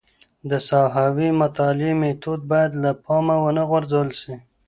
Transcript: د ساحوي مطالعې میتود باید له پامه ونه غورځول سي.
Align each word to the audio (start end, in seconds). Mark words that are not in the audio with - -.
د 0.49 0.51
ساحوي 0.67 1.29
مطالعې 1.41 1.93
میتود 2.01 2.39
باید 2.51 2.71
له 2.83 2.91
پامه 3.03 3.35
ونه 3.41 3.63
غورځول 3.69 4.09
سي. 4.21 4.35